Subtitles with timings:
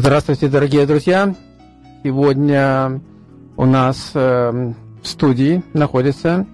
[0.00, 1.34] Здравствуйте, дорогие друзья!
[2.04, 3.00] Сегодня
[3.56, 6.46] у нас э, в студии находится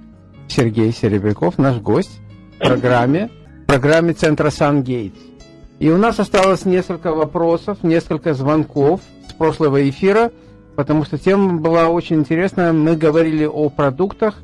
[0.49, 2.23] Сергей Серебряков, наш гость
[2.57, 3.29] в программе,
[3.65, 5.19] в программе Центра Сангейтс.
[5.79, 10.33] И у нас осталось несколько вопросов, несколько звонков с прошлого эфира,
[10.75, 12.73] потому что тема была очень интересная.
[12.73, 14.37] Мы говорили о продуктах,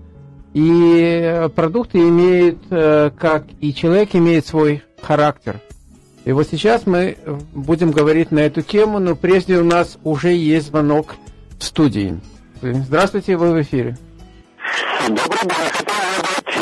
[0.53, 5.59] и продукты имеют, э, как и человек имеет свой характер–
[6.31, 7.17] и вот сейчас мы
[7.53, 11.16] будем говорить на эту тему, но прежде у нас уже есть звонок
[11.59, 12.20] в студии.
[12.62, 13.98] Здравствуйте, вы в эфире.
[15.09, 15.70] Добрый день.
[15.73, 16.55] Хотел задать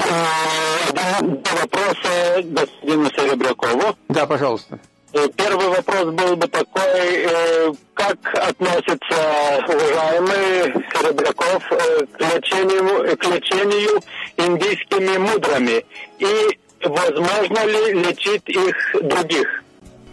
[1.21, 3.95] э, вопросы господину Серебрякову.
[4.09, 4.81] Да, пожалуйста.
[5.13, 14.01] Э, первый вопрос был бы такой, э, как относится уважаемый Серебряков к лечению, к лечению
[14.39, 15.85] индийскими мудрами
[16.21, 19.47] и возможно ли лечить их других?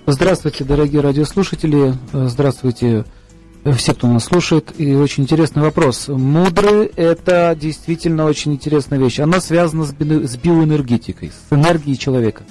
[0.08, 1.94] Здравствуйте, дорогие радиослушатели.
[2.14, 3.06] Здравствуйте,
[3.76, 4.72] все, кто нас слушает.
[4.78, 6.08] И очень интересный вопрос.
[6.08, 9.20] Мудрый– это действительно очень интересная вещь.
[9.20, 12.44] Она связана с биоэнергетикой, с энергией человека.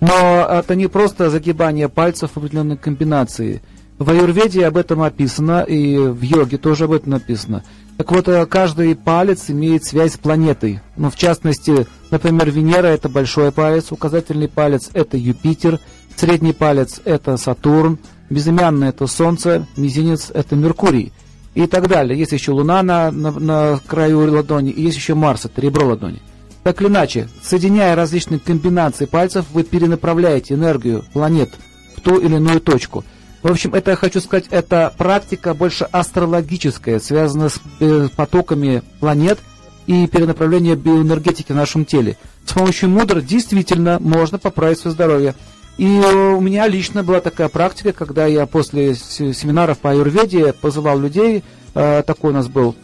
[0.00, 3.62] Но это не просто загибание пальцев в определенной комбинации.
[3.98, 7.64] В аюрведе об этом описано, и в йоге тоже об этом написано.
[7.98, 10.80] Так вот, э, каждый палец имеет связь с планетой.
[10.96, 15.80] Ну, в частности, например, Венера– это большой палец, указательный палец– это Юпитер,
[16.14, 17.98] средний палец– это Сатурн,
[18.30, 21.12] безымянный– это Солнце, мизинец– это Меркурий
[21.56, 22.16] и так далее.
[22.16, 26.22] Есть еще Луна на, на, на краю ладони, и есть еще Марс– это ребро ладони.
[26.62, 31.50] Так или иначе, соединяя различные комбинации пальцев, вы перенаправляете энергию планет
[31.96, 33.04] в ту или иную точку–
[33.42, 39.38] в общем, это, я хочу сказать, это практика больше астрологическая, связанная с э, потоками планет
[39.86, 42.16] и перенаправлением биоэнергетики в нашем теле.
[42.44, 45.34] С помощью мудр действительно можно поправить свое здоровье.
[45.76, 51.44] И у меня лично была такая практика, когда я после семинаров по аюрведе позывал людей,
[51.74, 52.74] э, такой у нас был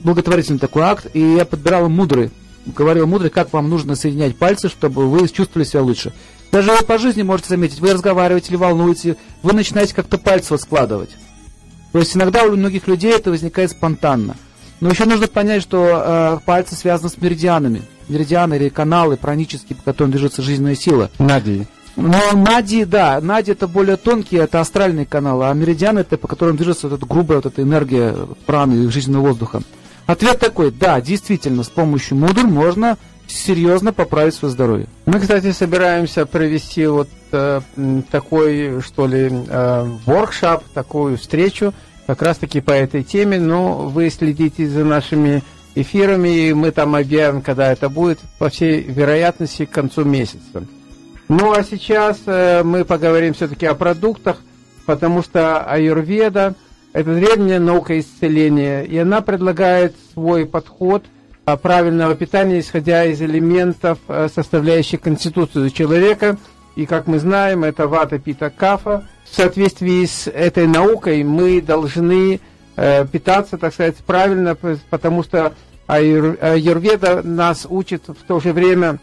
[0.00, 2.30] благотворительный такой акт, и я подбирал мудры,
[2.66, 6.12] говорил мудрый, как вам нужно соединять пальцы, чтобы вы чувствовали себя лучше.
[6.50, 10.60] Даже вы по жизни можете заметить, вы разговариваете или волнуете, вы начинаете как-то пальцы вот
[10.60, 11.10] складывать.
[11.92, 14.36] То есть иногда у многих людей это возникает спонтанно.
[14.80, 17.82] Но еще нужно понять, что э, пальцы связаны с меридианами.
[18.08, 21.10] Меридианы или каналы пранические, по которым движется жизненная сила.
[21.18, 21.66] Нади.
[21.96, 26.56] Но Нади, да, Нади это более тонкие, это астральные каналы, а меридианы это по которым
[26.56, 28.14] движется вот эта грубая вот эта энергия
[28.46, 29.62] праны, жизненного воздуха.
[30.06, 32.96] Ответ такой, да, действительно, с помощью мудр можно
[33.30, 34.86] серьезно поправить свое здоровье.
[35.06, 37.60] Мы, кстати, собираемся провести вот э,
[38.10, 41.72] такой, что ли, э, воркшоп, такую встречу,
[42.06, 45.42] как раз-таки по этой теме, но вы следите за нашими
[45.74, 50.64] эфирами, и мы там объявим, когда это будет, по всей вероятности, к концу месяца.
[51.28, 54.38] Ну, а сейчас э, мы поговорим все-таки о продуктах,
[54.86, 56.54] потому что аюрведа–
[56.94, 61.04] это древняя наука исцеления, и она предлагает свой подход–
[61.56, 66.36] правильного питания, исходя из элементов, э, составляющих конституцию человека.
[66.76, 69.04] И, как мы знаем, это вата, пита, кафа.
[69.24, 72.40] В соответствии с этой наукой мы должны
[72.76, 74.56] э, питаться, так сказать, правильно,
[74.90, 75.54] потому что
[75.88, 78.98] Аюрведа нас учит в то же время,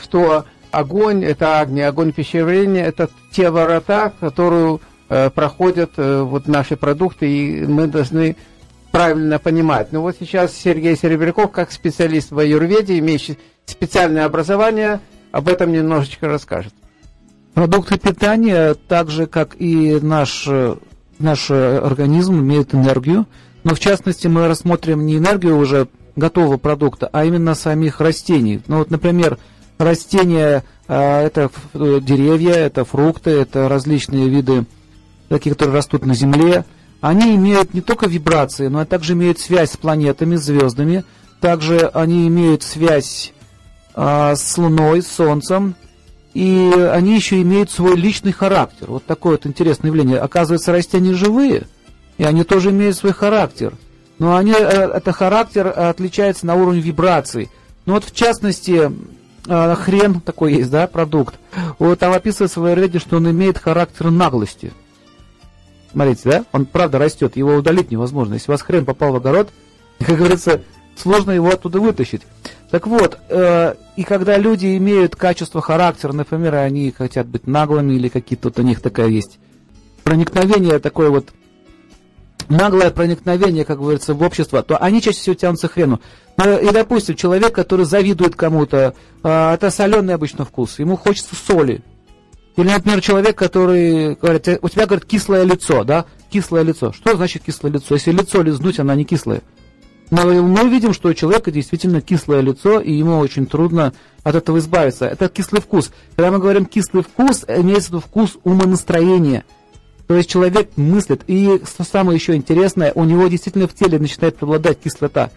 [0.00, 6.76] что огонь– это огни, огонь пищеварения– это те ворота, которую э, проходят э, вот наши
[6.76, 8.36] продукты, и мы должны
[8.90, 9.92] правильно понимать.
[9.92, 15.00] Но вот сейчас Сергей Серебряков, как специалист в аюрведе, имеющий специальное образование,
[15.30, 16.72] об этом немножечко расскажет.
[17.54, 20.48] Продукты питания, так же как и наш,
[21.18, 23.26] наш организм, имеют энергию.
[23.64, 28.60] Но в частности мы рассмотрим не энергию уже готового продукта, а именно самих растений.
[28.66, 29.38] Ну вот, например,
[29.78, 34.66] растения а, это деревья, это фрукты, это различные виды,
[35.28, 36.64] такие, которые растут на земле,
[37.00, 41.04] они имеют не только вибрации, но и также имеют связь с планетами, звездами.
[41.40, 43.32] Также они имеют связь
[43.94, 45.76] а, с Луной, с Солнцем.
[46.34, 48.88] И они еще имеют свой личный характер.
[48.90, 50.18] Вот такое вот интересное явление.
[50.18, 51.66] Оказывается, растения живые,
[52.16, 53.74] и они тоже имеют свой характер.
[54.18, 57.48] Но они, э, это характер отличается на уровне вибраций.
[57.86, 58.92] Ну вот в частности,
[59.46, 61.36] э, хрен такой есть, да, продукт.
[61.78, 64.72] Вот там описывается в Айрведе, что он имеет характер наглости.
[65.98, 66.44] Смотрите, да?
[66.52, 68.34] Он правда растет, его удалить невозможно.
[68.34, 69.48] Если у вас хрен попал в огород,
[69.98, 70.60] как говорится,
[70.96, 72.22] сложно его оттуда вытащить.
[72.70, 78.06] Так вот, э, и когда люди имеют качество характера, например, они хотят быть наглыми или
[78.06, 79.40] какие-то вот у них такая есть
[80.04, 81.30] проникновение такое вот
[82.48, 86.00] наглое проникновение, как говорится, в общество, то они чаще всего тянутся к хрену.
[86.36, 88.94] И, допустим, человек, который завидует кому-то,
[89.24, 91.82] э, это соленый обычно вкус, ему хочется соли.
[92.58, 96.06] Или, например, человек, который говорит, у тебя, говорит, кислое лицо, да?
[96.28, 96.92] Кислое лицо.
[96.92, 97.94] Что значит кислое лицо?
[97.94, 99.42] Если лицо лизнуть, оно не кислое.
[100.10, 103.92] Но мы видим, что у человека действительно кислое лицо, и ему очень трудно
[104.24, 105.06] от этого избавиться.
[105.06, 105.92] Это кислый вкус.
[106.16, 109.44] Когда мы говорим кислый вкус, имеется в виду вкус умонастроения.
[110.08, 114.36] То есть человек мыслит, и что самое еще интересное, у него действительно в теле начинает
[114.36, 115.30] преобладать кислота.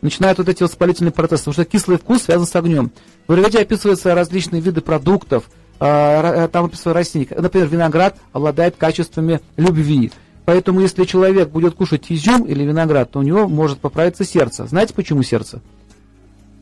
[0.00, 2.92] Начинают вот эти воспалительные процессы, потому что кислый вкус связан с огнем.
[3.28, 7.28] В Аюрведе описываются различные виды продуктов, там описываются растения.
[7.36, 10.12] Например, виноград обладает качествами любви.
[10.44, 14.66] Поэтому, если человек будет кушать изюм или виноград, то у него может поправиться сердце.
[14.66, 15.62] Знаете, почему сердце?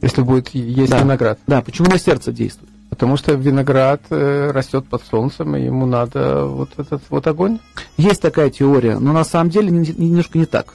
[0.00, 1.00] Если будет есть да.
[1.00, 1.38] виноград.
[1.46, 2.70] Да, почему на сердце действует?
[2.90, 7.58] Потому что виноград э, растет под солнцем, и ему надо вот этот вот огонь.
[7.96, 10.74] Есть такая теория, но на самом деле немножко не так.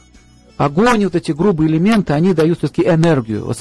[0.57, 3.54] Огонь, вот эти грубые элементы, они дают все-таки энергию,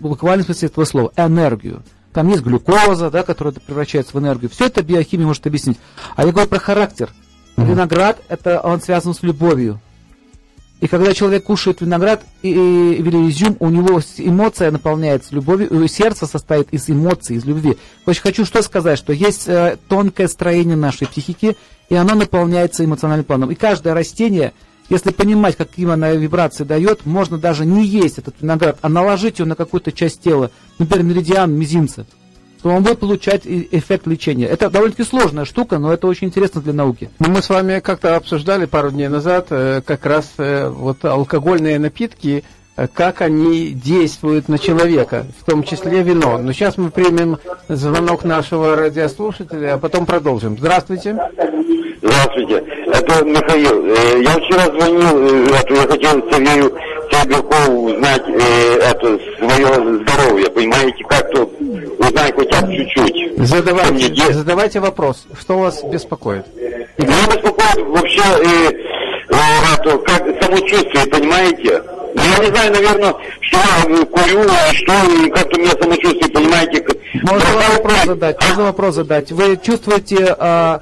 [0.00, 1.82] буквально в смысле этого слова, энергию.
[2.18, 4.50] Там есть глюкоза, да, которая превращается в энергию.
[4.50, 5.78] Все это биохимия может объяснить.
[6.16, 7.10] А я говорю про характер.
[7.54, 7.64] Mm-hmm.
[7.64, 9.80] Виноград, это он связан с любовью.
[10.80, 16.72] И когда человек кушает виноград и, или изюм, у него эмоция наполняется любовью, сердце состоит
[16.72, 17.78] из эмоций, из любви.
[18.04, 21.56] Очень хочу что сказать, что есть э, тонкое строение нашей психики,
[21.88, 23.52] и оно наполняется эмоциональным планом.
[23.52, 24.54] И каждое растение,
[24.88, 29.48] если понимать, какие оно вибрации дает, можно даже не есть этот виноград, а наложить его
[29.48, 32.06] на какую-то часть тела, например, меридиан мизинца
[32.62, 34.46] то он будет получать эффект лечения.
[34.46, 37.10] Это довольно-таки сложная штука, но это очень интересно для науки.
[37.18, 41.78] Ну, мы с вами как-то обсуждали пару дней назад э, как раз э, вот алкогольные
[41.78, 42.44] напитки,
[42.76, 46.38] э, как они действуют на человека, в том числе вино.
[46.38, 47.38] Но сейчас мы примем
[47.68, 50.56] звонок нашего радиослушателя, а потом продолжим.
[50.58, 51.16] Здравствуйте.
[52.00, 52.62] Здравствуйте.
[52.86, 53.86] Это Михаил.
[54.22, 56.72] Я вчера звонил, я хотел Сергею
[57.10, 61.50] Серебрякову узнать это свое здоровье, понимаете, как-то
[61.98, 63.38] узнай хотя бы чуть-чуть.
[63.46, 66.44] Задавайте, задавайте вопрос, что вас беспокоит?
[66.98, 68.72] Меня беспокоит вообще э,
[69.30, 69.36] э,
[69.74, 71.82] это, как самочувствие, понимаете?
[72.14, 74.92] Ну, я не знаю, наверное, что я курю, и что,
[75.26, 76.84] и как у меня самочувствие, понимаете?
[77.22, 79.32] Можно вопрос задать, можно вопрос задать.
[79.32, 80.80] Вы чувствуете, а,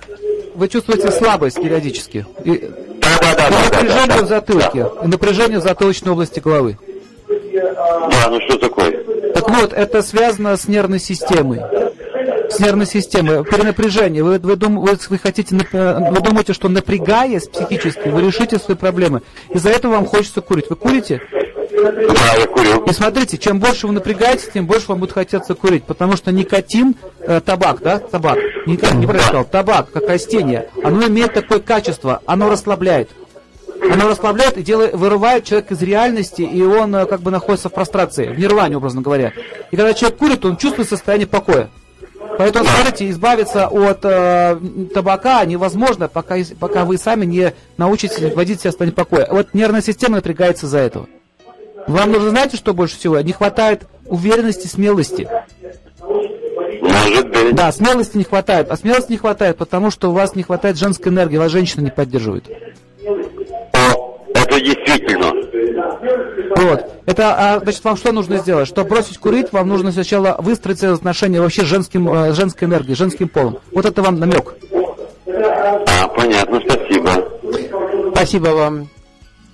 [0.56, 2.26] вы чувствуете слабость периодически?
[2.44, 2.70] И,
[3.00, 3.64] да, да, да.
[3.64, 5.08] Напряжение да, да, в затылке, да.
[5.08, 6.78] напряжение в затылочной области головы.
[7.28, 9.04] Да, ну что такое?
[9.34, 11.60] Так вот, это связано с нервной системой.
[12.50, 13.44] С нервной системой.
[13.44, 14.22] Перенапряжение.
[14.22, 19.22] Вы, вы, дум, вы, вы, хотите, вы думаете, что напрягаясь психически, вы решите свои проблемы.
[19.50, 20.70] Из-за этого вам хочется курить.
[20.70, 21.20] Вы курите?
[21.76, 22.84] Да, я курю.
[22.84, 25.84] И смотрите, чем больше вы напрягаетесь, тем больше вам будет хотеться курить.
[25.84, 31.34] Потому что никотин, э, табак, да, табак, никак не сказал, табак, как растение, оно имеет
[31.34, 33.10] такое качество, оно расслабляет.
[33.82, 37.72] Оно расслабляет и делает, вырывает человека из реальности, и он э, как бы находится в
[37.72, 39.32] прострации, в нирване, образно говоря.
[39.70, 41.68] И когда человек курит, он чувствует состояние покоя.
[42.38, 44.58] Поэтому, смотрите, избавиться от э,
[44.94, 49.26] табака невозможно, пока, пока вы сами не научитесь вводить себя в состояние покоя.
[49.30, 51.06] Вот нервная система напрягается из-за этого.
[51.86, 53.20] Вам нужно, знаете, что больше всего?
[53.20, 55.28] Не хватает уверенности, смелости.
[56.00, 57.54] Может быть.
[57.54, 58.70] Да, смелости не хватает.
[58.70, 61.90] А смелости не хватает, потому что у вас не хватает женской энергии, вас женщина не
[61.90, 62.44] поддерживает.
[64.34, 65.32] Это действительно.
[66.56, 66.90] Вот.
[67.06, 68.66] Это, а, значит, вам что нужно сделать?
[68.66, 73.28] Чтобы бросить курить, вам нужно сначала выстроить отношения вообще с женским, э, женской энергией, женским
[73.28, 73.58] полом.
[73.72, 74.54] Вот это вам намек.
[75.26, 77.28] А, понятно, спасибо.
[78.12, 78.88] Спасибо вам.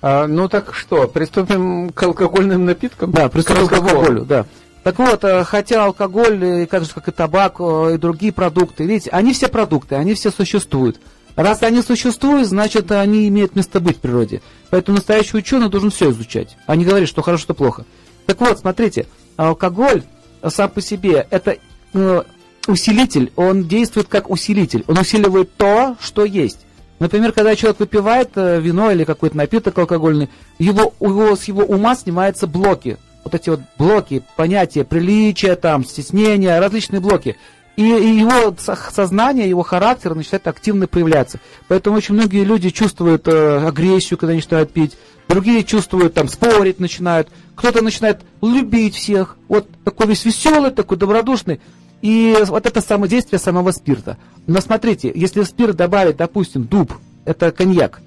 [0.05, 3.11] А, ну так что, приступим к алкогольным напиткам?
[3.11, 4.45] Да, приступим к алкоголю, да.
[4.83, 9.09] Так вот, э, хотя алкоголь, э, как же, как и табак, и другие продукты, видите,
[9.11, 10.99] они все продукты, они все существуют.
[11.37, 14.41] Раз они существуют, значит, они имеют место быть в природе.
[14.71, 17.85] Поэтому настоящий ученый должен все изучать, а не говорить, что хорошо, что плохо.
[18.25, 19.07] Так вот, смотрите,
[19.37, 20.03] алкоголь
[20.45, 21.55] сам по себе это
[21.93, 22.23] э,
[22.67, 24.83] усилитель, он действует как усилитель.
[24.87, 26.59] Он усиливает то, что есть.
[26.99, 31.95] Например, когда человек выпивает э, вино или какой-то напиток алкогольный, его, его, с его ума
[31.95, 32.97] снимаются блоки.
[33.23, 37.37] Вот эти вот блоки, понятия приличия, там, стеснения, различные блоки
[37.75, 41.39] и, его сознание, его характер начинает активно проявляться.
[41.67, 44.97] Поэтому очень многие люди чувствуют э, агрессию, когда начинают пить,
[45.27, 51.61] другие чувствуют, там, спорить начинают, кто-то начинает любить всех, вот такой весь веселый, такой добродушный.
[52.03, 54.17] И вот это самодействие самого спирта.
[54.45, 56.91] Но смотрите, если в спирт добавить, допустим, дуб,
[57.23, 58.01] это коньяк,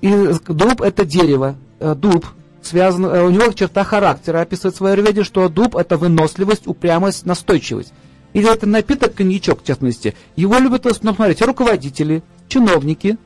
[0.00, 2.24] и дуб это дерево, э, дуб,
[2.62, 7.26] связан, э, у него черта характера описывает в своей аюрведе, что дуб это выносливость, упрямость,
[7.26, 7.92] настойчивость.
[8.32, 13.18] Или это напиток, коньячок, в частности, его любят основном смотреть руководители, чиновники.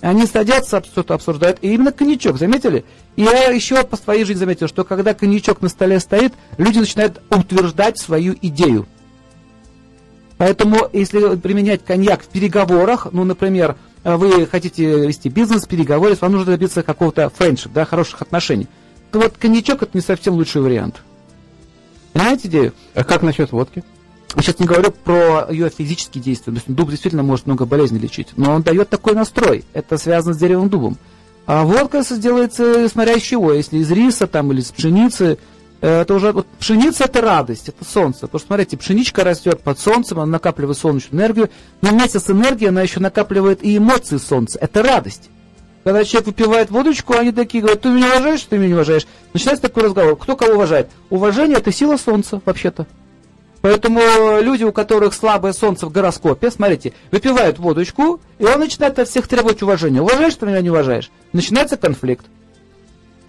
[0.00, 2.84] Они садятся, что-то обсуждают, и именно коньячок, заметили?
[3.14, 7.22] И я еще по своей жизни заметил, что когда коньячок на столе стоит, люди начинают
[7.30, 8.88] утверждать свою идею.
[10.40, 16.52] Поэтому, если применять коньяк в переговорах, ну, например, вы хотите вести бизнес, переговоры, вам нужно
[16.52, 18.66] добиться какого-то френдшип, да, хороших отношений,
[19.12, 21.02] то вот коньячок это не совсем лучший вариант.
[22.14, 22.72] Понимаете идею?
[22.94, 23.84] А как насчет водки?
[24.34, 26.54] Я сейчас не говорю про ее физические действия.
[26.54, 28.28] То есть дуб действительно может много болезней лечить.
[28.36, 29.66] Но он дает такой настрой.
[29.74, 30.96] Это связано с деревом дубом.
[31.44, 33.52] А водка делается смотря из чего.
[33.52, 35.36] Если из риса там, или из пшеницы,
[35.80, 38.22] это уже вот пшеница это радость, это солнце.
[38.22, 42.68] Потому что, смотрите, пшеничка растет под солнцем, она накапливает солнечную энергию, но вместе с энергией
[42.68, 44.58] она еще накапливает и эмоции солнца.
[44.60, 45.30] Это радость.
[45.82, 49.06] Когда человек выпивает водочку, они такие говорят, ты меня уважаешь, ты меня не уважаешь.
[49.32, 50.90] Начинается такой разговор, кто кого уважает.
[51.08, 52.86] Уважение это сила солнца, вообще-то.
[53.62, 54.00] Поэтому
[54.40, 59.28] люди, у которых слабое солнце в гороскопе, смотрите, выпивают водочку, и он начинает от всех
[59.28, 60.00] требовать уважения.
[60.00, 61.10] Уважаешь ты меня, не уважаешь?
[61.32, 62.26] Начинается конфликт.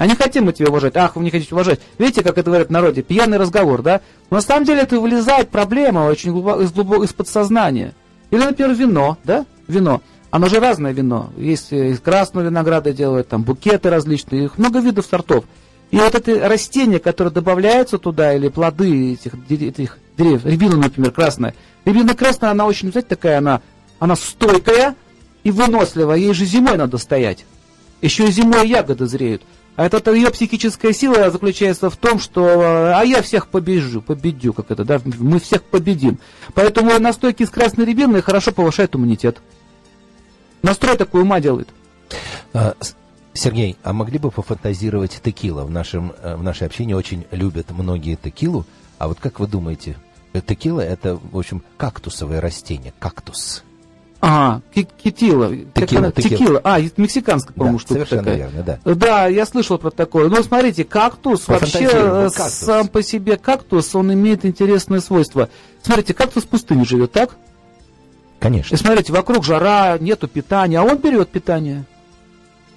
[0.01, 0.98] А не хотим мы тебя уважать.
[0.98, 1.79] Ах, вы не хотите уважать.
[2.00, 3.03] Видите, как это говорят в народе?
[3.03, 4.01] Пьяный разговор, да?
[4.31, 7.93] Но на самом деле это вылезает проблема очень глубоко, из, глубоко, из подсознания.
[8.31, 9.46] Или, например, вино, да?
[9.67, 10.01] Вино.
[10.31, 11.29] Оно же разное вино.
[11.38, 15.46] Есть из красного винограда делают, там букеты различные, их много видов сортов.
[15.91, 21.53] И вот это растение, которое добавляется туда, или плоды этих, этих деревьев, рябина, например, красная.
[21.86, 23.62] Рябина красная, она очень, знаете, такая, она,
[24.00, 24.96] она стойкая
[25.43, 26.17] и выносливая.
[26.17, 27.46] Ей же зимой надо стоять.
[28.01, 29.43] Еще и зимой ягоды зреют.
[29.75, 34.54] А это ее психическая сила заключается в том, что э, а я всех побежу, победю,
[34.54, 36.20] как это, да, мы всех победим.
[36.54, 39.42] Поэтому настойки из красной рябины хорошо повышают иммунитет.
[40.62, 41.70] Настрой такой ума делает.
[42.54, 42.75] А,
[43.34, 45.63] Сергей, а могли бы пофантазировать текила?
[45.63, 48.66] В, нашем, э, в нашей общине очень любят многие текилу.
[48.98, 49.96] А вот как вы думаете,
[50.46, 53.63] текила это, в общем, кактусовое растение, кактус.
[54.24, 55.50] А, китила.
[55.74, 56.12] Текила, текила.
[56.12, 56.62] текила.
[56.63, 58.38] А, мексиканская, по-моему, да, штука совершенно такая.
[58.38, 58.94] верно, да.
[58.94, 60.30] Да, я слышал про такое.
[60.30, 62.54] Ну, смотрите, кактус вообще э, кактус.
[62.54, 65.50] сам по себе кактус, он имеет интересное свойство.
[65.82, 67.36] Смотрите, кактус в пустыне живет, так?
[68.40, 68.75] Конечно.
[68.75, 71.86] И смотрите, вокруг жара, нету питания, а он берет питание.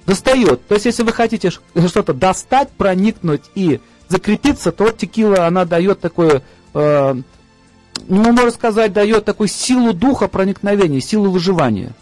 [0.06, 0.66] Достает.
[0.66, 6.42] То есть, если вы хотите что-то достать, проникнуть и закрепиться, то текила, она дает такое
[6.72, 7.14] э,
[8.08, 11.92] ну, можно сказать, дает такую силу духа проникновения, силу выживания.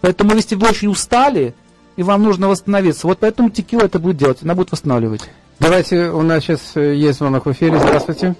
[0.00, 1.54] Поэтому, если вы очень устали,
[1.96, 5.28] и вам нужно восстановиться, вот поэтому текила это будет делать, она будет восстанавливать.
[5.58, 7.78] Давайте, у нас сейчас э, есть звонок в эфире.
[7.78, 8.34] Здравствуйте.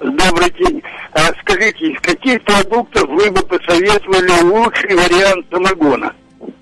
[0.00, 0.82] Добрый день.
[1.12, 6.12] А скажите, из каких продуктов вы бы посоветовали лучший вариант самогона?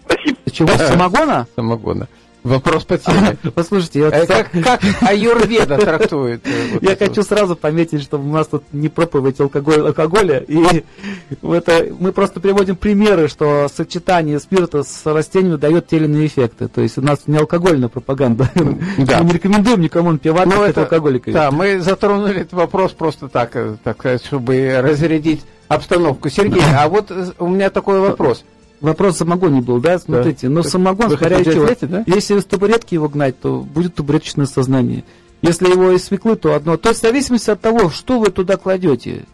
[0.07, 0.39] Спасибо.
[0.53, 1.47] Чего, самогона?
[1.57, 2.09] Самогона.
[2.45, 3.39] Вопрос по теме.
[3.55, 6.47] Послушайте, я, Это как, как аюрведа трактует?
[6.47, 10.45] э, вот я хочу сразу пометить, чтобы у нас тут не проповедь алкоголь, алкоголя.
[10.47, 10.85] И
[11.43, 16.69] это, мы просто приводим примеры, что сочетание спирта с растениями дает те или иные эффекты.
[16.69, 18.51] То есть у нас не алкогольная пропаганда.
[18.99, 19.21] Да.
[19.23, 21.33] Мы не рекомендуем никому напивать Ну, как это, алкоголика.
[21.33, 26.29] да, мы затронули этот вопрос просто так, э, так сказать, чтобы разрядить обстановку.
[26.29, 28.45] Сергей, а вот у меня такой вопрос.
[28.85, 29.99] Вопрос самогоне был, да?
[29.99, 31.65] Смотрите, но Так самогон, вы чего.
[31.65, 32.05] ответить, да?
[32.07, 35.05] Если из табуретки его гнать, то будет табуреточное сознание.
[35.41, 36.77] Если его из свеклы, то одно.
[36.77, 39.25] То есть в зависимости от того, что вы туда кладете.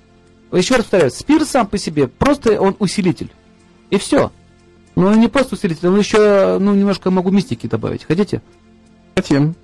[0.53, 3.31] Еще раз повторяю, спирт сам по себе, просто он усилитель.
[3.91, 4.31] И все.
[4.95, 8.05] Но он не просто усилитель, он еще, ну, немножко могу мистики добавить.
[8.05, 8.43] Хотите?
[9.17, 9.57] Хотим.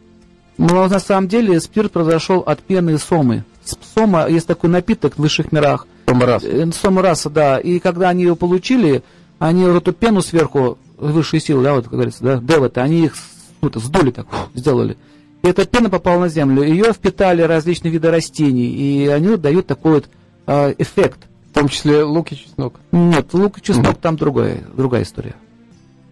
[0.59, 3.45] Но на самом деле спирт произошел от пены сомы.
[3.64, 5.87] С- Сома есть такой напиток в высших мирах.
[6.07, 6.43] Раз.
[6.45, 7.59] Э, Сома раса, да.
[7.59, 9.02] И когда они ее получили,
[9.38, 13.14] они вот эту пену сверху, высшие силы, да, вот, как говорится, да, деваты, они их
[13.61, 14.97] ну, это, сдули так, сделали.
[15.43, 16.62] И эта пена попала на землю.
[16.62, 20.09] Ее впитали различные виды растений, и они вот дают такой вот
[20.47, 21.21] э, эффект.
[21.50, 22.75] В том числе лук и чеснок.
[22.93, 25.35] Нет, лук и чеснок там другая, другая история.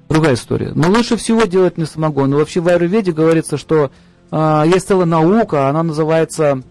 [0.08, 0.72] Другая история.
[0.74, 2.32] Но лучше всего делать не самогон.
[2.32, 3.90] И вообще в Аюрведе говорится, что
[4.30, 6.62] а, есть целая наука, она называется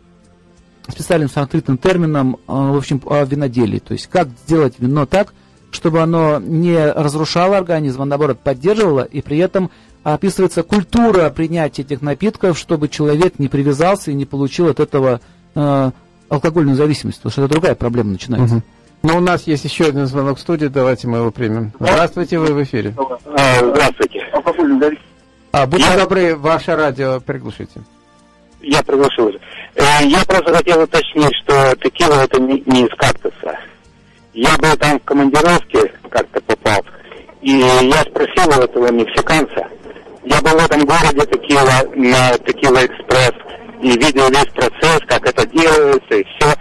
[0.88, 3.80] специальным санскритным термином, а, в общем, о виноделии.
[3.80, 5.34] То есть как сделать вино так,
[5.74, 9.70] чтобы оно не разрушало организм, а наоборот поддерживало, и при этом
[10.04, 15.22] описывается культура принятия этих напитков, чтобы человек не привязался и не получил от этого
[15.56, 15.92] э,
[16.30, 18.62] алкогольную зависимость, потому что это другая проблема начинается.
[19.02, 21.74] Но у нас есть еще один звонок в студии, давайте мы его примем.
[21.80, 22.96] Здравствуйте, вы в эфире.
[22.98, 24.22] А, здравствуйте.
[25.52, 27.82] А, будьте Я- добры, ваше радио приглушите.
[28.62, 29.40] Я приглашил уже.
[29.76, 33.58] Э, Я просто хотел уточнить, что текила это не, не из кактуса.
[34.34, 36.84] Я был там в командировке, как-то попал,
[37.42, 39.68] и я спросил у этого мексиканца.
[40.26, 43.34] Я был в этом городе текила, на Текила Экспресс,
[43.82, 46.54] и видел весь процесс, как это делается, и все.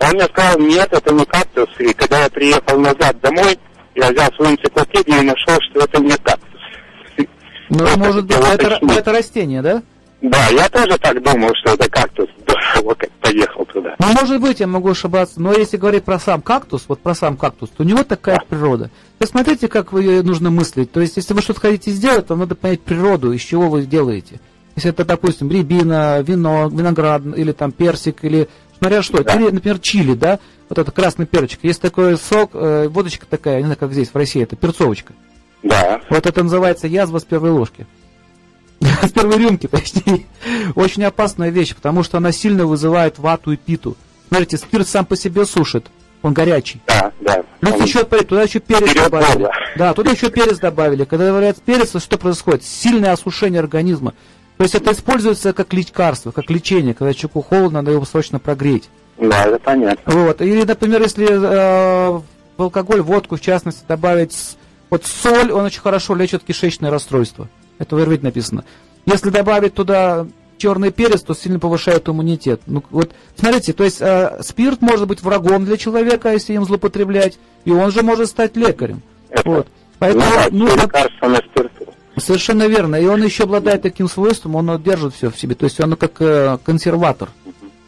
[0.00, 1.68] Он мне сказал, нет, это не кактус.
[1.78, 3.58] И когда я приехал назад домой,
[3.94, 6.60] я взял свою энциклопедию и нашел, что это не кактус.
[7.70, 9.82] Ну, может быть, это, это растение, да?
[10.20, 12.28] Да, я тоже так думал, что это кактус.
[12.82, 13.94] Вот как поехал туда.
[13.95, 17.36] Ну, может быть, я могу ошибаться, но если говорить про сам кактус, вот про сам
[17.36, 18.90] кактус, то у него такая природа.
[19.18, 20.92] То смотрите, как вы ее нужно мыслить.
[20.92, 24.40] То есть, если вы что-то хотите сделать, то надо понять природу, из чего вы делаете.
[24.74, 28.48] Если это, допустим, рябина, вино, виноград, или там персик, или
[28.78, 29.34] смотря что, да.
[29.34, 31.60] или, например, чили, да, вот это красный перчик.
[31.62, 35.14] Есть такой сок, э, водочка такая, не знаю, как здесь, в России, это перцовочка.
[35.62, 36.00] Да.
[36.10, 37.86] Вот это называется язва с первой ложки.
[38.80, 40.26] С первой рюмки, точнее.
[40.74, 43.96] Очень опасная вещь, потому что она сильно вызывает вату и питу.
[44.28, 45.86] Смотрите, спирт сам по себе сушит.
[46.22, 46.80] Он горячий.
[46.86, 47.42] Да, да.
[47.60, 49.38] Плюс еще, туда еще перец Вперед добавили.
[49.38, 49.50] было.
[49.76, 51.04] Да, туда еще перец добавили.
[51.04, 52.64] Когда добавляют перец, то что происходит?
[52.64, 54.12] Сильное осушение организма.
[54.56, 56.94] То есть это используется как лекарство, как лечение.
[56.94, 58.88] Когда человеку холодно, надо его срочно прогреть.
[59.18, 60.12] Да, это понятно.
[60.12, 60.40] Вот.
[60.40, 62.20] Или, например, если э,
[62.56, 64.56] в алкоголь, водку, в частности, добавить
[64.90, 67.48] вот соль, он очень хорошо лечит кишечное расстройство.
[67.78, 68.64] Это в Ирвит написано.
[69.06, 70.26] Если добавить туда
[70.58, 72.60] черный перец, то сильно повышает иммунитет.
[72.66, 77.38] Ну, вот, смотрите, то есть э, спирт может быть врагом для человека, если им злоупотреблять,
[77.64, 79.02] и он же может стать лекарем.
[79.30, 79.66] Это- Вот.
[79.98, 81.86] Поэтому Ну, нужно лекарство на спирту.
[82.16, 82.96] Совершенно верно.
[82.96, 85.54] И он еще обладает таким свойством, он держит все в себе.
[85.54, 87.28] То есть он как э, консерватор.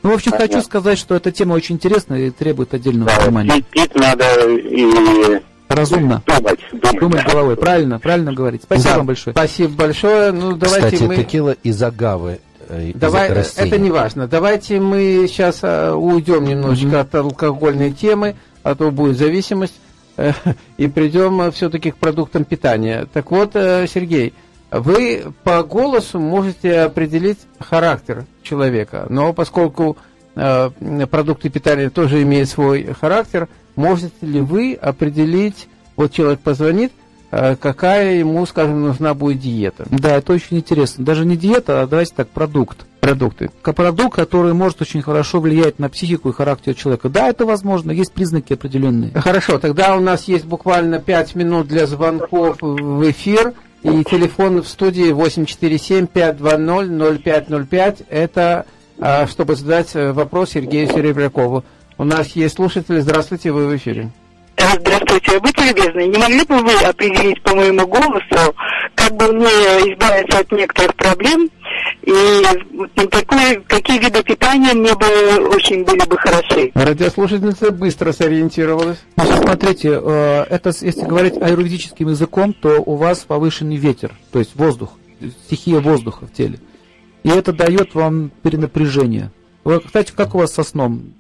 [0.03, 0.55] Ну, в общем, Понятно.
[0.55, 3.51] хочу сказать, что эта тема очень интересная и требует отдельного Да, внимания.
[3.51, 5.41] пить, пить надо и
[5.81, 6.23] Разумно.
[6.27, 6.59] думать.
[6.73, 7.33] Думать, Думать да.
[7.33, 7.57] головой.
[7.57, 8.63] Правильно, правильно говорить.
[8.63, 9.35] Спасибо Да, вам большое.
[9.35, 10.33] Спасибо большое.
[10.33, 11.17] Ну, давайте Кстати, мы...
[11.17, 12.41] текила из агавы.
[12.69, 13.69] э, Давай, растения.
[13.69, 14.27] это не важно.
[14.29, 19.75] Давайте мы сейчас уйдем немножечко от алкогольной темы, а то будет зависимость,
[20.17, 20.33] э,
[20.77, 23.07] и придем все-таки к продуктам питания.
[23.13, 24.35] Так вот, э, Сергей,
[24.71, 29.97] вы по голосу можете определить характер человека, но поскольку
[30.37, 30.71] э,
[31.11, 36.93] продукты питания тоже имеют свой характер, можете ли вы определить, вот человек позвонит,
[37.31, 39.87] э, какая ему, скажем, нужна будет диета?
[39.91, 41.05] Да, это очень интересно.
[41.05, 42.85] Даже не диета, а давайте так, продукт.
[43.01, 43.51] Продукты.
[43.63, 47.09] Продукт, который может очень хорошо влиять на психику и характер человека.
[47.09, 49.13] Да, это возможно, есть признаки определенные.
[49.15, 53.55] Хорошо, тогда у нас есть буквально 5 минут для звонков в эфир.
[53.85, 58.07] И телефон в студии 847-520-0505.
[58.11, 58.67] Это
[59.01, 61.63] а, чтобы задать э, вопрос Сергею Серебрякову.
[61.99, 63.01] У нас есть слушатель.
[63.01, 64.11] Здравствуйте, вы в эфире.
[64.57, 68.55] Э, Здравствуйте, будьте любезны, не могли бы вы определить по моему голосу,
[68.97, 71.49] как бы мне избавиться от некоторых проблем,
[72.03, 72.43] и
[73.09, 75.07] какой- какие виды питания мне бы
[75.55, 76.73] очень были бы хороши?
[76.75, 78.99] Радиослушательница быстро сориентировалась.
[79.17, 84.57] Значит, смотрите, э, это если говорить аюрведическим языком, то у вас повышенный ветер, то есть
[84.57, 84.95] воздух,
[85.47, 86.59] стихия воздуха в теле.
[87.23, 89.31] И это дает вам перенапряжение.
[89.63, 91.15] Вы, кстати, как у вас со сном?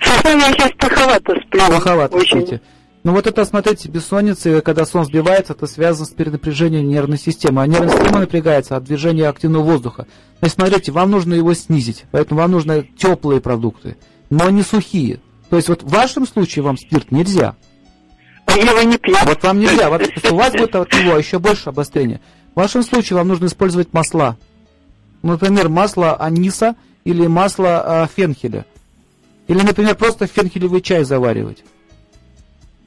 [0.00, 1.66] Сном я сейчас плоховато сплю.
[1.66, 2.40] Плоховато Очень.
[2.42, 2.60] спите.
[3.04, 7.60] Ну вот это, смотрите, бессонница, и когда сон сбивается, это связано с перенапряжением нервной системы.
[7.62, 10.06] А нервная система напрягается от движения активного воздуха.
[10.38, 13.98] Значит, смотрите, вам нужно его снизить, поэтому вам нужны теплые продукты,
[14.30, 15.20] но не сухие.
[15.50, 17.56] То есть вот в вашем случае вам спирт нельзя.
[18.46, 19.14] А Я его не пью.
[19.24, 22.22] Вот вам нельзя, вот, у вас будет от него еще больше обострения.
[22.54, 24.38] В вашем случае вам нужно использовать масла.
[25.22, 28.64] Например, масло аниса или масло а, фенхеля.
[29.46, 31.64] Или, например, просто фенхелевый чай заваривать.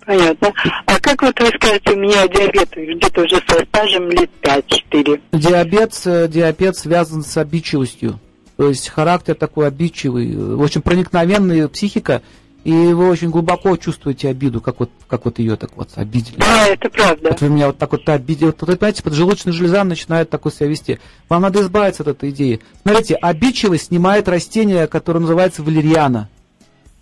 [0.07, 0.53] Понятно.
[0.85, 5.21] А как вот вы скажете, у меня диабет где-то уже со стажем лет 5-4.
[5.33, 8.19] Диабет, э, диабет связан с обидчивостью.
[8.55, 12.21] То есть характер такой обидчивый, э, очень проникновенная психика,
[12.63, 16.37] и вы очень глубоко чувствуете обиду, как вот, как вот ее так вот обидели.
[16.37, 17.29] Да, это правда.
[17.29, 18.45] Вот вы меня вот так вот обидели.
[18.45, 20.99] Вот, вот, понимаете, поджелудочная железа начинает такой себя вести.
[21.27, 22.61] Вам надо избавиться от этой идеи.
[22.81, 26.29] Смотрите, обидчивость снимает растение, которое называется валериана.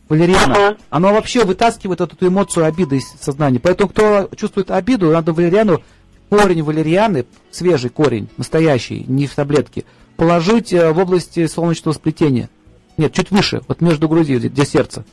[0.10, 0.54] Валериана.
[0.56, 0.78] Ага.
[0.89, 3.60] Оно вообще вытаскивает вот эту эмоцию обиды из сознания.
[3.60, 5.82] Поэтому, кто чувствует обиду, надо валериану,
[6.30, 12.50] корень валерианы, свежий корень, настоящий, не в таблетке, положить э, в области солнечного сплетения.
[12.98, 15.06] Нет, чуть выше, вот между грудью, где, сердце.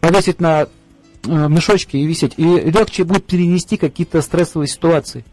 [0.00, 0.66] Повесить на э,
[1.24, 2.34] мешочке и висеть.
[2.36, 5.24] И легче будет перенести какие-то стрессовые ситуации.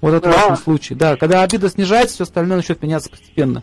[0.00, 0.38] Вот это в Да.
[0.48, 0.98] вашем случае.
[0.98, 3.62] Да, когда обида снижается, все остальное начнет меняться постепенно.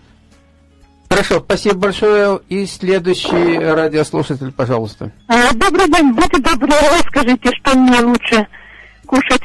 [1.11, 2.39] Хорошо, спасибо большое.
[2.47, 5.11] И следующий радиослушатель, пожалуйста.
[5.27, 6.71] А, Добрый день, будьте добры,
[7.09, 8.47] скажите, что мне лучше
[9.05, 9.41] кушать?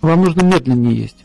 [0.00, 1.22] Вам нужно медленнее есть.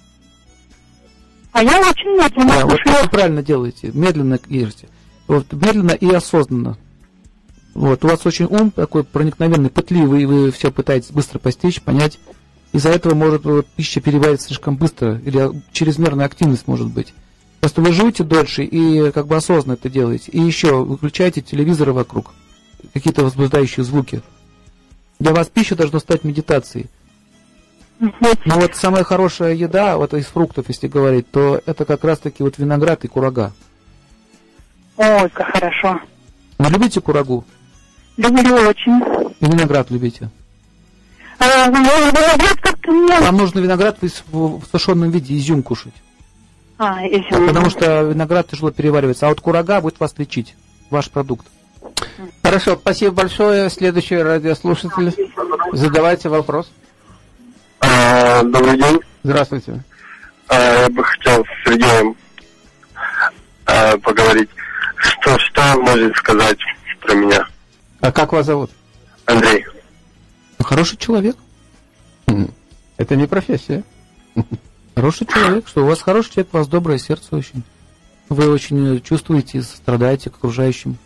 [1.54, 3.04] А я очень медленно Да, вот кушаю.
[3.04, 3.92] вы правильно делаете.
[3.94, 4.90] Медленно ешьте.
[5.28, 6.78] Вот, медленно и осознанно.
[7.76, 12.20] Вот, у вас очень ум такой проникновенный, пытливый, и вы все пытаетесь быстро постичь, понять.
[12.74, 17.14] Из-за этого может вот, пища перевариться слишком быстро, или чрезмерная активность может быть.
[17.60, 20.32] Просто вы живете дольше и как бы осознанно это делаете.
[20.32, 22.34] И еще выключайте телевизоры вокруг,
[22.94, 24.22] какие-то возбуждающие звуки.
[25.20, 26.88] Для вас пища должна стать медитацией.
[28.00, 32.58] Но вот самая хорошая еда, вот из фруктов, если говорить, то это как раз-таки вот
[32.58, 33.54] виноград и курага.
[34.98, 36.00] Ой, как хорошо.
[36.58, 37.46] Вы любите курагу?
[38.18, 39.02] Люблю очень.
[39.40, 40.30] И виноград любите?
[41.40, 43.20] А, ну, виноград как-то мне...
[43.20, 45.94] Вам нужно виноград в сушеном виде, изюм кушать.
[46.78, 47.48] А, изюм.
[47.48, 49.26] Потому что виноград тяжело переваривается.
[49.28, 50.56] А вот курага будет вас лечить.
[50.90, 51.46] Ваш продукт.
[52.44, 53.70] Хорошо, спасибо большое.
[53.70, 55.14] Следующий радиослушатель.
[55.74, 56.70] Задавайте вопрос.
[57.80, 59.00] А, добрый день.
[59.24, 59.84] Здравствуйте.
[60.50, 62.16] А, я бы хотел с Сергеем
[63.66, 64.50] а, поговорить.
[64.98, 66.58] Что, что может сказать
[67.02, 67.48] про меня?
[68.02, 68.72] А как вас зовут?
[69.26, 69.66] Андрей.
[70.60, 71.36] Хороший человек.
[72.28, 72.50] М,
[72.98, 73.84] Это не профессия.
[74.96, 75.68] Хороший человек.
[75.68, 77.64] Что у вас хороший человек, у вас доброе сердце очень.
[78.30, 80.98] Вы очень э, чувствуете, и сострадаете к окружающим.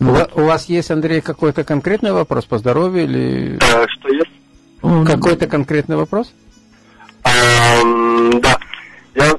[0.00, 4.08] У, Ну, ва- у вас есть, Андрей, какой-то конкретный вопрос по здоровью или А, что
[4.12, 4.30] есть?
[5.06, 6.32] какой-то конкретный вопрос?
[7.22, 7.30] А,
[8.42, 8.58] да.
[9.14, 9.32] Я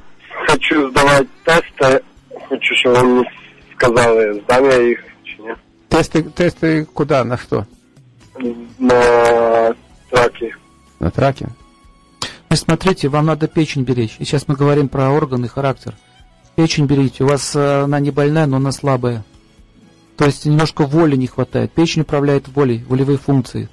[0.48, 2.04] хочу сдавать тесты.
[2.50, 3.32] Хочу, чтобы он мне
[3.76, 5.58] сказал, сдам я их чи нет.
[5.90, 7.66] Тесты, тесты куда, на что?
[8.80, 9.74] На
[10.10, 10.56] траке.
[11.00, 11.48] На траке.
[12.52, 14.18] Значит, смотрите, вам надо печень беречь.
[14.20, 15.96] И сейчас мы говорим про органы и характер.
[16.58, 17.24] Печень берите.
[17.24, 19.24] У вас э, она не больная, но она слабая.
[20.18, 21.72] То есть немножко воли не хватает.
[21.72, 23.70] Печень управляет волей, волевые функции.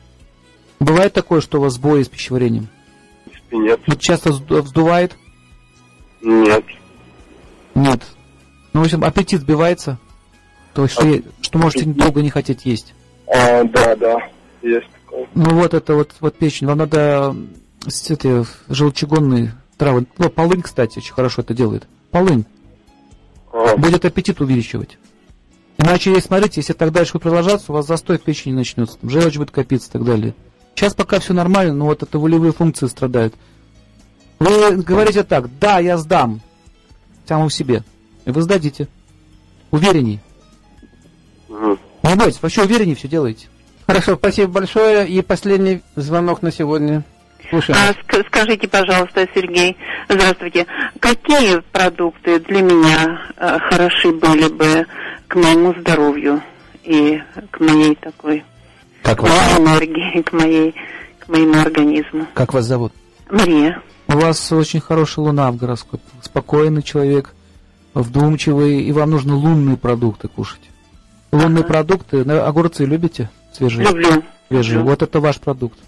[0.79, 2.69] Бывает такое, что у вас сбои с пищеварением?
[3.51, 3.81] И нет.
[3.85, 5.17] Вот часто взду- вздувает?
[6.23, 6.65] Нет.
[7.75, 8.03] Нет.
[8.75, 9.99] Ну, в общем, аппетит сбивается.
[10.73, 12.95] То есть, что, что можете долго не хотеть есть.
[13.27, 14.19] А, да, да.
[14.63, 15.27] Есть такое.
[15.35, 16.69] Ну вот это вот, вот печень.
[16.69, 17.35] Вам надо
[17.89, 20.07] эти желчегонные травы.
[20.19, 21.87] Ну, полынь, кстати, очень хорошо это делает.
[22.11, 22.45] Полынь.
[23.53, 24.99] А, будет аппетит увеличивать.
[25.79, 29.11] Иначе, если смотрите, если так дальше будет продолжаться, у вас застой в печени начнется, там
[29.11, 30.35] желчь будет копиться и так далее.
[30.75, 33.35] Сейчас пока все нормально, но вот это волевые функции страдают.
[34.39, 36.41] Вы говорите так, да, я сдам
[37.27, 37.85] самому себе.
[38.25, 38.89] И вы сдадите.
[39.71, 40.21] Уверенней.
[41.49, 41.79] мгм.
[42.03, 43.49] Не бойтесь, вообще уверенней все делаете.
[43.87, 45.09] Хорошо, спасибо большое.
[45.09, 47.05] И последний звонок на сегодня.
[47.51, 47.79] Слушаем.
[47.81, 49.77] А, ск- скажите, пожалуйста, Сергей,
[50.09, 50.67] здравствуйте,
[51.01, 54.87] какие продукты для меня э, хороши были бы
[55.29, 56.43] к моему здоровью
[56.85, 58.45] и к моей такой
[59.03, 60.75] Как вас, энергии, к моей
[61.21, 62.27] к моему организму?
[62.35, 62.93] как вас зовут?
[63.31, 63.81] Мария.
[64.09, 66.03] У вас очень хорошая луна в гороскопе.
[66.23, 67.35] Спокойный человек,
[67.95, 70.61] вдумчивый, и вам нужно лунные продукты кушать.
[71.33, 71.69] Лунные Ага.
[71.69, 73.29] продукты, на- огурцы любите?
[73.53, 73.87] Свежие?
[73.87, 74.23] Люблю.
[74.49, 74.77] Свежие.
[74.79, 74.91] люблю.
[74.91, 75.79] Вот это ваш продукт.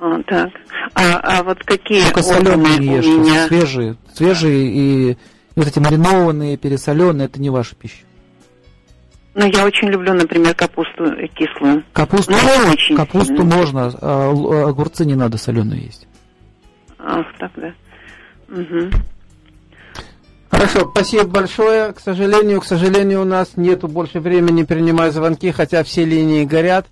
[0.00, 0.50] А, так.
[0.94, 3.46] А, а вот какие Только соленые ешьте, меня?
[3.48, 3.96] свежие.
[4.14, 5.16] Свежие и
[5.56, 8.04] вот эти маринованные, пересоленные, это не ваша пища.
[9.34, 11.84] Ну, я очень люблю, например, капусту кислую.
[11.92, 13.56] Капусту, Ну, очень капусту сильно.
[13.56, 16.06] можно, а а огурцы не надо соленые есть.
[16.98, 17.72] Ах, так, да.
[18.48, 18.90] Мгм.
[20.50, 21.92] Хорошо, спасибо большое.
[21.92, 26.86] К сожалению, к сожалению, у нас нету больше времени принимать звонки, хотя все линии горят.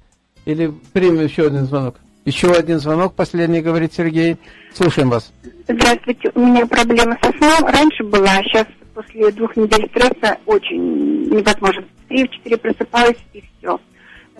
[0.44, 1.96] Или примем еще один звонок.
[2.26, 4.36] Еще один звонок, последний, говорит Сергей.
[4.74, 5.32] Слушаем вас.
[5.68, 7.64] Здравствуйте, у меня проблема со сном.
[7.70, 11.84] Раньше была, а сейчас после двух недель стресса очень невозможно.
[12.04, 13.78] В три, в четыре просыпаюсь и все.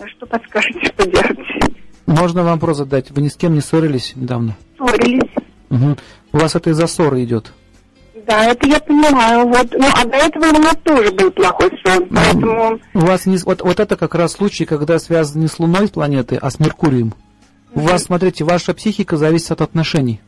[0.05, 1.39] Что подскажете, что делать?
[2.05, 3.09] Можно вам вопрос задать?
[3.11, 4.57] Вы ни с кем не ссорились недавно?
[4.77, 5.31] Ссорились.
[5.69, 5.97] Мгм.
[6.33, 7.53] У вас это из-за ссоры идет.
[8.27, 9.47] Да, это я понимаю.
[9.47, 9.67] Вот.
[9.71, 12.05] Ну, а до этого у меня тоже был плохой сон.
[12.09, 15.87] Поэтому У вас не, вот, вот это как раз случай, когда связан не с Луной,
[15.87, 17.13] с планетой, а с Меркурием.
[17.77, 20.19] У вас, смотрите, ваша психика зависит от отношений.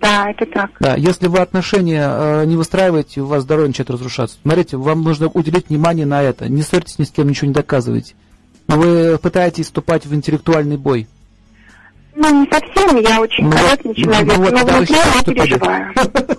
[0.00, 0.70] да, это так.
[0.80, 4.38] Да, если вы отношения э, не выстраиваете, у вас здоровье начинает разрушаться.
[4.40, 6.48] Смотрите, вам нужно уделить внимание на это.
[6.48, 8.14] Не ссорьтесь ни с кем, ничего не доказывайте.
[8.68, 11.06] Вы пытаетесь вступать в интеллектуальный бой.
[12.14, 15.94] Ну, не совсем, я очень Ну, корректный вот, человек, ну, вот, но внутри я переживаю.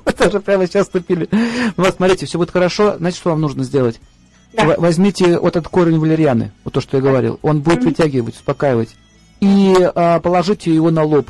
[0.18, 1.30] Даже прямо сейчас вступили.
[1.32, 2.98] Ну, Вот, смотрите, все будет хорошо.
[2.98, 4.02] Знаете, что вам нужно сделать?
[4.54, 4.66] Да.
[4.80, 7.38] Возьмите вот этот корень валерианы, вот то, что я говорил.
[7.44, 8.96] Он будет вытягивать, успокаивать.
[9.40, 11.30] И а, положите его на лоб.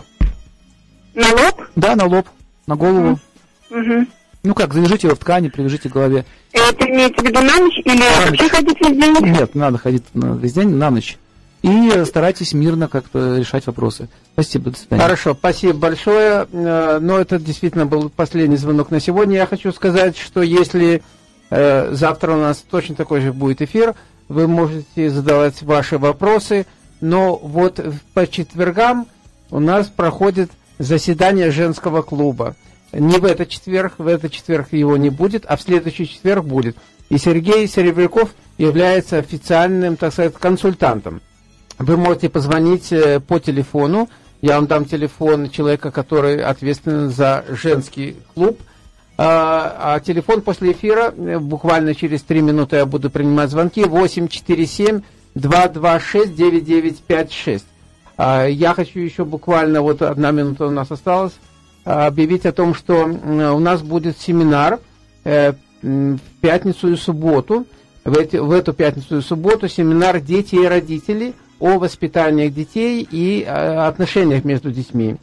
[1.13, 1.61] На лоб?
[1.75, 2.27] Да, на лоб,
[2.67, 3.19] на голову.
[3.69, 4.07] Мгм.
[4.43, 6.25] Ну как, завяжите его в ткани, привяжите к голове.
[6.53, 8.51] Это имеется в виду на ночь или вообще ночь.
[8.51, 9.33] ходить весь день?
[9.33, 11.17] Нет, не надо ходить на, весь день, на ночь.
[11.63, 14.09] И старайтесь мирно как-то решать вопросы.
[14.33, 15.01] Спасибо, до свидания.
[15.01, 16.47] Хорошо, спасибо большое.
[16.51, 19.35] Э, Но это действительно был последний звонок на сегодня.
[19.35, 21.01] Я хочу сказать, что если
[21.49, 23.95] э, завтра у нас точно такой же будет эфир,
[24.29, 26.65] вы можете задавать ваши вопросы.
[27.01, 27.79] Но вот
[28.13, 29.07] по четвергам
[29.51, 32.55] у нас проходит заседание женского клуба.
[32.93, 36.77] Не в этот четверг, в этот четверг его не будет, а в следующий четверг будет.
[37.10, 41.21] И Сергей Серебряков является официальным, так сказать, консультантом.
[41.77, 44.10] Вы можете позвонить э, по телефону.
[44.41, 48.60] Я вам дам телефон человека, который ответственен за женский клуб.
[49.19, 55.01] А, а телефон после эфира, э, буквально через три минуты я буду принимать звонки, 847
[55.38, 57.65] 226 9956.
[58.17, 61.34] А, я хочу еще буквально, вот одна минута у нас осталась,
[61.86, 64.80] а, объявить о том, что у нас будет семинар
[65.23, 67.65] э, в пятницу и субботу.
[68.04, 73.43] В, эти, в эту пятницу и субботу семинар «Дети и родители» о воспитании детей и
[73.43, 75.17] э, отношениях между детьми.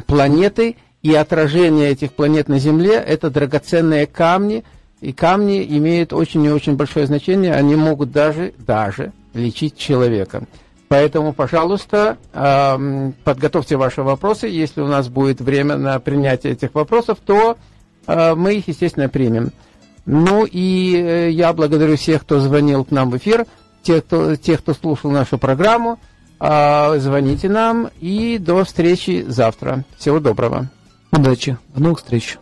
[0.06, 2.94] «Планеты и отражение этих планет на Земле».
[2.94, 4.64] Это драгоценные камни–
[5.02, 10.44] и камни имеют очень и очень большое значение, они могут даже, даже лечить человека.
[10.90, 12.18] Поэтому, пожалуйста,
[13.24, 14.48] подготовьте ваши вопросы.
[14.48, 17.58] Если у нас будет время на принятие этих вопросов, то
[18.08, 19.52] а, мы их, естественно, примем.
[20.08, 23.46] Ну и э, я благодарю всех, кто звонил к нам в эфир,
[23.84, 26.00] тех, кто, тех, кто слушал нашу программу.
[26.40, 29.84] А, звоните нам и до встречи завтра.
[29.98, 30.70] Всего доброго.
[31.12, 31.58] Удачи.
[31.76, 32.38] До новых встреч.